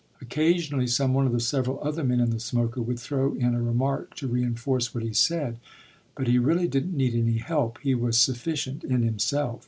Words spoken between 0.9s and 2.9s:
one of the several other men in the "smoker"